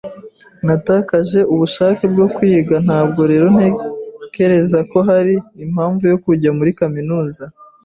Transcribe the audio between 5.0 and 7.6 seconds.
hari impamvu yo kujya muri kaminuza.